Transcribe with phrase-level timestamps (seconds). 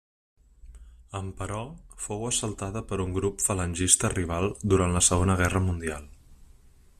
[1.19, 1.59] Emperò,
[2.05, 6.11] fou assaltada per un grup falangista rival durant la Segona Guerra Mundial.